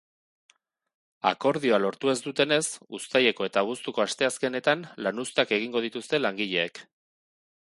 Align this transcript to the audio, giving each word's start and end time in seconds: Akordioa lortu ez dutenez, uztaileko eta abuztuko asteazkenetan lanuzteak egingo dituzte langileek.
Akordioa 1.31 1.79
lortu 1.83 2.11
ez 2.15 2.15
dutenez, 2.23 2.61
uztaileko 3.01 3.47
eta 3.51 3.65
abuztuko 3.67 4.07
asteazkenetan 4.07 4.85
lanuzteak 5.09 5.55
egingo 5.61 5.87
dituzte 5.89 6.25
langileek. 6.27 6.87